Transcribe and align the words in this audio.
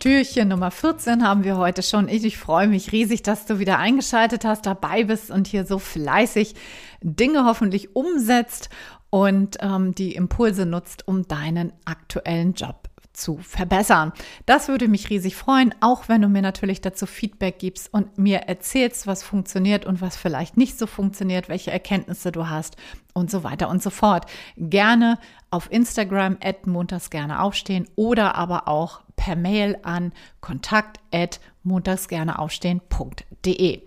Türchen 0.00 0.48
Nummer 0.48 0.70
14 0.70 1.22
haben 1.22 1.44
wir 1.44 1.58
heute 1.58 1.82
schon. 1.82 2.08
Ich, 2.08 2.24
ich 2.24 2.38
freue 2.38 2.68
mich 2.68 2.90
riesig, 2.90 3.22
dass 3.22 3.44
du 3.44 3.58
wieder 3.58 3.78
eingeschaltet 3.78 4.46
hast, 4.46 4.64
dabei 4.64 5.04
bist 5.04 5.30
und 5.30 5.46
hier 5.46 5.66
so 5.66 5.78
fleißig 5.78 6.54
Dinge 7.02 7.44
hoffentlich 7.44 7.94
umsetzt 7.94 8.70
und 9.10 9.58
ähm, 9.60 9.94
die 9.94 10.14
Impulse 10.14 10.64
nutzt, 10.64 11.06
um 11.06 11.28
deinen 11.28 11.74
aktuellen 11.84 12.54
Job 12.54 12.88
zu 13.12 13.36
verbessern. 13.38 14.12
Das 14.46 14.68
würde 14.68 14.88
mich 14.88 15.10
riesig 15.10 15.36
freuen, 15.36 15.74
auch 15.80 16.08
wenn 16.08 16.22
du 16.22 16.28
mir 16.28 16.40
natürlich 16.40 16.80
dazu 16.80 17.04
Feedback 17.04 17.58
gibst 17.58 17.92
und 17.92 18.16
mir 18.16 18.38
erzählst, 18.38 19.06
was 19.06 19.22
funktioniert 19.22 19.84
und 19.84 20.00
was 20.00 20.16
vielleicht 20.16 20.56
nicht 20.56 20.78
so 20.78 20.86
funktioniert, 20.86 21.50
welche 21.50 21.72
Erkenntnisse 21.72 22.32
du 22.32 22.48
hast 22.48 22.76
und 23.12 23.30
so 23.30 23.44
weiter 23.44 23.68
und 23.68 23.82
so 23.82 23.90
fort. 23.90 24.24
Gerne 24.56 25.18
auf 25.50 25.70
Instagram 25.70 26.38
at 26.42 26.66
montags 26.66 27.10
gerne 27.10 27.42
aufstehen 27.42 27.86
oder 27.96 28.36
aber 28.36 28.66
auch 28.66 29.02
per 29.20 29.36
Mail 29.36 29.78
an 29.82 30.12
kontakt 30.40 30.98
at 31.12 31.38
montagsgerneaufstehen.de. 31.62 33.82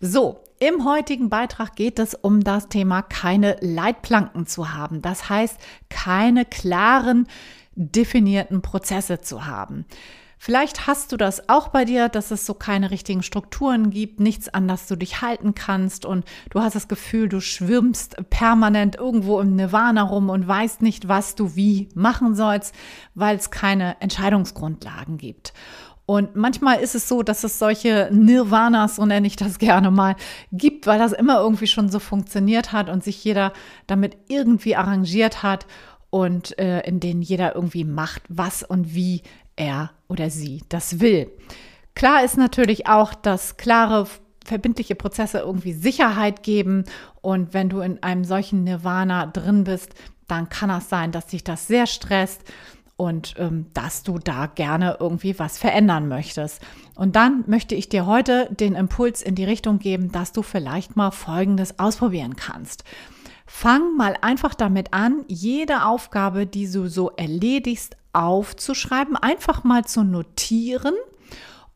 So, 0.00 0.40
im 0.60 0.86
heutigen 0.86 1.28
Beitrag 1.28 1.76
geht 1.76 1.98
es 1.98 2.14
um 2.14 2.42
das 2.42 2.70
Thema 2.70 3.02
keine 3.02 3.58
Leitplanken 3.60 4.46
zu 4.46 4.72
haben. 4.72 5.02
Das 5.02 5.28
heißt, 5.28 5.58
keine 5.90 6.46
klaren 6.46 7.28
definierten 7.74 8.62
Prozesse 8.62 9.20
zu 9.20 9.44
haben. 9.44 9.84
Vielleicht 10.38 10.86
hast 10.86 11.10
du 11.10 11.16
das 11.16 11.48
auch 11.48 11.68
bei 11.68 11.84
dir, 11.84 12.08
dass 12.08 12.30
es 12.30 12.46
so 12.46 12.54
keine 12.54 12.90
richtigen 12.92 13.22
Strukturen 13.22 13.90
gibt, 13.90 14.20
nichts 14.20 14.48
an 14.48 14.68
das 14.68 14.86
du 14.86 14.96
dich 14.96 15.20
halten 15.20 15.54
kannst 15.54 16.04
und 16.04 16.24
du 16.50 16.60
hast 16.60 16.76
das 16.76 16.86
Gefühl, 16.86 17.28
du 17.28 17.40
schwimmst 17.40 18.16
permanent 18.30 18.96
irgendwo 18.96 19.40
im 19.40 19.56
Nirvana 19.56 20.02
rum 20.02 20.30
und 20.30 20.46
weißt 20.46 20.80
nicht, 20.80 21.08
was 21.08 21.34
du 21.34 21.56
wie 21.56 21.88
machen 21.94 22.36
sollst, 22.36 22.74
weil 23.14 23.36
es 23.36 23.50
keine 23.50 24.00
Entscheidungsgrundlagen 24.00 25.18
gibt. 25.18 25.52
Und 26.06 26.36
manchmal 26.36 26.80
ist 26.80 26.94
es 26.94 27.06
so, 27.06 27.22
dass 27.22 27.44
es 27.44 27.58
solche 27.58 28.08
Nirvanas, 28.10 28.96
so 28.96 29.04
nenne 29.04 29.26
ich 29.26 29.36
das 29.36 29.58
gerne 29.58 29.90
mal, 29.90 30.16
gibt, 30.52 30.86
weil 30.86 30.98
das 30.98 31.12
immer 31.12 31.40
irgendwie 31.40 31.66
schon 31.66 31.90
so 31.90 31.98
funktioniert 31.98 32.72
hat 32.72 32.88
und 32.88 33.04
sich 33.04 33.22
jeder 33.24 33.52
damit 33.86 34.16
irgendwie 34.28 34.74
arrangiert 34.74 35.42
hat 35.42 35.66
und 36.08 36.58
äh, 36.58 36.80
in 36.86 37.00
denen 37.00 37.20
jeder 37.20 37.54
irgendwie 37.54 37.84
macht, 37.84 38.22
was 38.30 38.62
und 38.62 38.94
wie 38.94 39.22
er 39.58 39.90
oder 40.08 40.30
sie 40.30 40.62
das 40.68 41.00
will. 41.00 41.30
Klar 41.94 42.24
ist 42.24 42.36
natürlich 42.36 42.86
auch, 42.86 43.14
dass 43.14 43.56
klare 43.56 44.06
verbindliche 44.44 44.94
Prozesse 44.94 45.38
irgendwie 45.38 45.72
Sicherheit 45.72 46.42
geben 46.42 46.84
und 47.20 47.52
wenn 47.52 47.68
du 47.68 47.80
in 47.80 48.02
einem 48.02 48.24
solchen 48.24 48.64
Nirvana 48.64 49.26
drin 49.26 49.64
bist, 49.64 49.94
dann 50.26 50.48
kann 50.48 50.70
es 50.70 50.88
sein, 50.88 51.12
dass 51.12 51.30
sich 51.30 51.44
das 51.44 51.66
sehr 51.66 51.86
stresst 51.86 52.42
und 52.96 53.34
ähm, 53.38 53.66
dass 53.74 54.02
du 54.02 54.18
da 54.18 54.46
gerne 54.46 54.96
irgendwie 54.98 55.38
was 55.38 55.56
verändern 55.56 56.08
möchtest. 56.08 56.60
Und 56.96 57.14
dann 57.14 57.44
möchte 57.46 57.74
ich 57.74 57.88
dir 57.88 58.06
heute 58.06 58.48
den 58.50 58.74
Impuls 58.74 59.22
in 59.22 59.36
die 59.36 59.44
Richtung 59.44 59.78
geben, 59.78 60.10
dass 60.10 60.32
du 60.32 60.42
vielleicht 60.42 60.96
mal 60.96 61.12
Folgendes 61.12 61.78
ausprobieren 61.78 62.34
kannst. 62.34 62.84
Fang 63.46 63.96
mal 63.96 64.16
einfach 64.20 64.54
damit 64.54 64.92
an, 64.92 65.24
jede 65.28 65.84
Aufgabe, 65.86 66.44
die 66.44 66.70
du 66.70 66.88
so 66.88 67.10
erledigst, 67.10 67.96
aufzuschreiben, 68.12 69.16
einfach 69.16 69.64
mal 69.64 69.84
zu 69.84 70.04
notieren 70.04 70.94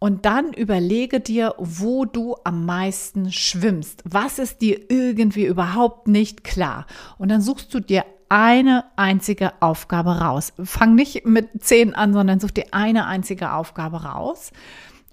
und 0.02 0.26
dann 0.26 0.52
überlege 0.52 1.20
dir, 1.20 1.54
wo 1.58 2.04
du 2.04 2.34
am 2.42 2.66
meisten 2.66 3.30
schwimmst. 3.30 4.02
Was 4.04 4.40
ist 4.40 4.60
dir 4.60 4.90
irgendwie 4.90 5.46
überhaupt 5.46 6.08
nicht 6.08 6.42
klar? 6.42 6.86
Und 7.18 7.30
dann 7.30 7.40
suchst 7.40 7.72
du 7.72 7.78
dir 7.78 8.04
eine 8.28 8.84
einzige 8.96 9.52
Aufgabe 9.60 10.18
raus. 10.18 10.54
Fang 10.64 10.96
nicht 10.96 11.24
mit 11.24 11.50
zehn 11.62 11.94
an, 11.94 12.14
sondern 12.14 12.40
such 12.40 12.50
dir 12.50 12.64
eine 12.72 13.06
einzige 13.06 13.52
Aufgabe 13.52 14.02
raus. 14.02 14.50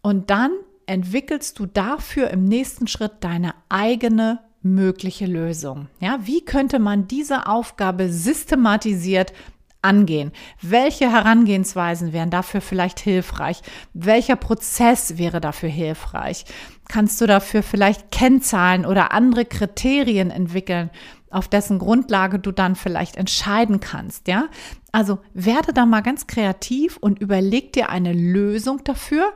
Und 0.01 0.31
dann 0.31 0.51
entwickelst 0.87 1.59
du 1.59 1.67
dafür 1.67 2.31
im 2.31 2.45
nächsten 2.45 2.87
Schritt 2.87 3.11
deine 3.19 3.53
eigene 3.69 4.39
mögliche 4.63 5.25
Lösung. 5.25 5.87
Ja, 5.99 6.19
wie 6.23 6.41
könnte 6.41 6.79
man 6.79 7.07
diese 7.07 7.45
Aufgabe 7.45 8.09
systematisiert 8.09 9.33
angehen? 9.81 10.31
Welche 10.61 11.11
Herangehensweisen 11.11 12.13
wären 12.13 12.29
dafür 12.29 12.61
vielleicht 12.61 12.99
hilfreich? 12.99 13.61
Welcher 13.93 14.35
Prozess 14.35 15.17
wäre 15.17 15.41
dafür 15.41 15.69
hilfreich? 15.69 16.45
Kannst 16.87 17.21
du 17.21 17.27
dafür 17.27 17.63
vielleicht 17.63 18.11
Kennzahlen 18.11 18.85
oder 18.85 19.11
andere 19.13 19.45
Kriterien 19.45 20.31
entwickeln, 20.31 20.89
auf 21.29 21.47
dessen 21.47 21.79
Grundlage 21.79 22.39
du 22.39 22.51
dann 22.51 22.75
vielleicht 22.75 23.15
entscheiden 23.15 23.79
kannst, 23.79 24.27
ja? 24.27 24.47
Also 24.91 25.19
werde 25.33 25.73
da 25.73 25.85
mal 25.85 26.01
ganz 26.01 26.25
kreativ 26.25 26.97
und 26.97 27.19
überleg 27.19 27.73
dir 27.73 27.89
eine 27.89 28.13
Lösung 28.13 28.83
dafür 28.83 29.33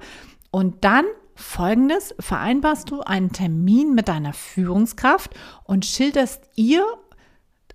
und 0.50 0.84
dann 0.84 1.06
Folgendes, 1.36 2.14
vereinbarst 2.20 2.92
du 2.92 3.02
einen 3.02 3.32
Termin 3.32 3.96
mit 3.96 4.08
deiner 4.08 4.34
Führungskraft 4.34 5.32
und 5.64 5.86
schilderst 5.86 6.44
ihr, 6.56 6.86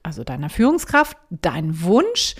also 0.02 0.24
deiner 0.24 0.50
Führungskraft, 0.50 1.16
deinen 1.30 1.82
Wunsch, 1.82 2.34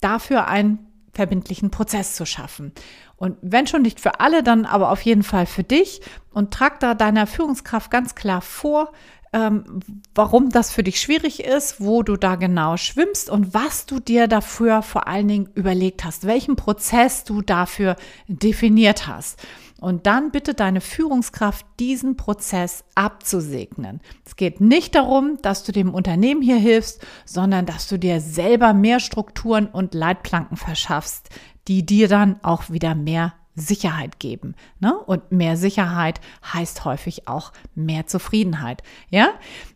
dafür 0.00 0.46
einen 0.48 0.86
verbindlichen 1.12 1.70
Prozess 1.70 2.16
zu 2.16 2.26
schaffen. 2.26 2.72
Und 3.16 3.36
wenn 3.40 3.66
schon 3.66 3.82
nicht 3.82 4.00
für 4.00 4.20
alle, 4.20 4.42
dann 4.42 4.66
aber 4.66 4.90
auf 4.90 5.02
jeden 5.02 5.22
Fall 5.22 5.46
für 5.46 5.62
dich 5.62 6.00
und 6.32 6.52
trag 6.52 6.80
da 6.80 6.94
deiner 6.94 7.26
Führungskraft 7.26 7.90
ganz 7.90 8.14
klar 8.14 8.40
vor, 8.40 8.92
ähm, 9.32 9.80
warum 10.14 10.50
das 10.50 10.70
für 10.70 10.82
dich 10.82 11.00
schwierig 11.00 11.42
ist, 11.42 11.80
wo 11.80 12.02
du 12.02 12.16
da 12.16 12.36
genau 12.36 12.76
schwimmst 12.76 13.30
und 13.30 13.52
was 13.52 13.86
du 13.86 13.98
dir 13.98 14.28
dafür 14.28 14.82
vor 14.82 15.08
allen 15.08 15.28
Dingen 15.28 15.48
überlegt 15.54 16.04
hast, 16.04 16.26
welchen 16.26 16.56
Prozess 16.56 17.24
du 17.24 17.42
dafür 17.42 17.96
definiert 18.28 19.06
hast. 19.08 19.40
Und 19.84 20.06
dann 20.06 20.30
bitte 20.30 20.54
deine 20.54 20.80
Führungskraft, 20.80 21.66
diesen 21.78 22.16
Prozess 22.16 22.84
abzusegnen. 22.94 24.00
Es 24.24 24.34
geht 24.34 24.62
nicht 24.62 24.94
darum, 24.94 25.36
dass 25.42 25.62
du 25.62 25.72
dem 25.72 25.92
Unternehmen 25.92 26.40
hier 26.40 26.56
hilfst, 26.56 27.06
sondern 27.26 27.66
dass 27.66 27.86
du 27.86 27.98
dir 27.98 28.22
selber 28.22 28.72
mehr 28.72 28.98
Strukturen 28.98 29.66
und 29.66 29.92
Leitplanken 29.92 30.56
verschaffst, 30.56 31.28
die 31.68 31.84
dir 31.84 32.08
dann 32.08 32.42
auch 32.42 32.70
wieder 32.70 32.94
mehr 32.94 33.34
Sicherheit 33.56 34.18
geben. 34.20 34.54
Ne? 34.80 34.96
Und 34.96 35.32
mehr 35.32 35.58
Sicherheit 35.58 36.18
heißt 36.54 36.86
häufig 36.86 37.28
auch 37.28 37.52
mehr 37.74 38.06
Zufriedenheit. 38.06 38.82
Ja? 39.10 39.32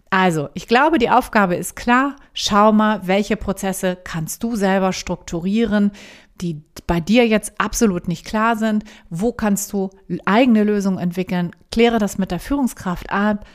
Also, 0.08 0.48
ich 0.54 0.66
glaube, 0.68 0.96
die 0.96 1.10
Aufgabe 1.10 1.54
ist 1.54 1.76
klar. 1.76 2.16
Schau 2.32 2.72
mal, 2.72 3.06
welche 3.06 3.36
Prozesse 3.36 3.98
kannst 4.04 4.42
du 4.42 4.56
selber 4.56 4.94
strukturieren, 4.94 5.92
die 6.40 6.62
bei 6.86 7.00
dir 7.00 7.26
jetzt 7.26 7.60
absolut 7.60 8.08
nicht 8.08 8.24
klar 8.24 8.56
sind. 8.56 8.84
Wo 9.10 9.32
kannst 9.32 9.72
du 9.72 9.90
eigene 10.24 10.64
Lösungen 10.64 10.98
entwickeln? 10.98 11.54
Kläre 11.70 11.98
das 11.98 12.18
mit 12.18 12.30
der 12.30 12.40
Führungskraft 12.40 13.10
ab, 13.10 13.46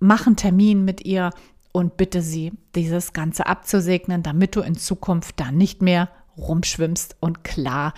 mach 0.00 0.26
einen 0.26 0.36
Termin 0.36 0.84
mit 0.84 1.04
ihr 1.04 1.30
und 1.72 1.96
bitte 1.96 2.20
sie, 2.22 2.52
dieses 2.74 3.12
Ganze 3.12 3.46
abzusegnen, 3.46 4.22
damit 4.22 4.56
du 4.56 4.60
in 4.60 4.76
Zukunft 4.76 5.40
da 5.40 5.50
nicht 5.50 5.80
mehr 5.80 6.08
rumschwimmst 6.36 7.16
und 7.20 7.44
klar 7.44 7.94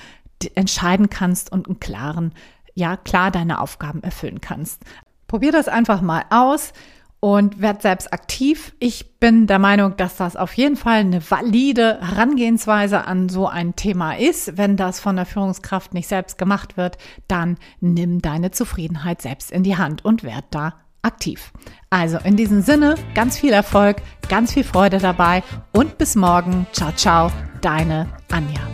entscheiden 0.54 1.10
kannst 1.10 1.50
und 1.50 1.66
einen 1.66 1.80
klaren, 1.80 2.32
ja, 2.74 2.96
klar 2.96 3.30
deine 3.30 3.60
Aufgaben 3.60 4.02
erfüllen 4.02 4.40
kannst. 4.40 4.82
Probier 5.26 5.52
das 5.52 5.68
einfach 5.68 6.02
mal 6.02 6.24
aus 6.30 6.72
und 7.24 7.62
werd 7.62 7.80
selbst 7.80 8.12
aktiv. 8.12 8.74
Ich 8.80 9.18
bin 9.18 9.46
der 9.46 9.58
Meinung, 9.58 9.96
dass 9.96 10.18
das 10.18 10.36
auf 10.36 10.52
jeden 10.52 10.76
Fall 10.76 10.98
eine 10.98 11.22
valide 11.30 11.98
Herangehensweise 12.02 13.06
an 13.06 13.30
so 13.30 13.48
ein 13.48 13.74
Thema 13.76 14.18
ist. 14.18 14.58
Wenn 14.58 14.76
das 14.76 15.00
von 15.00 15.16
der 15.16 15.24
Führungskraft 15.24 15.94
nicht 15.94 16.06
selbst 16.06 16.36
gemacht 16.36 16.76
wird, 16.76 16.98
dann 17.26 17.56
nimm 17.80 18.20
deine 18.20 18.50
Zufriedenheit 18.50 19.22
selbst 19.22 19.52
in 19.52 19.62
die 19.62 19.78
Hand 19.78 20.04
und 20.04 20.22
werd 20.22 20.44
da 20.50 20.74
aktiv. 21.00 21.50
Also 21.88 22.18
in 22.18 22.36
diesem 22.36 22.60
Sinne, 22.60 22.96
ganz 23.14 23.38
viel 23.38 23.54
Erfolg, 23.54 24.02
ganz 24.28 24.52
viel 24.52 24.64
Freude 24.64 24.98
dabei 24.98 25.42
und 25.72 25.96
bis 25.96 26.16
morgen. 26.16 26.66
Ciao, 26.72 26.92
ciao, 26.92 27.30
deine 27.62 28.06
Anja. 28.30 28.73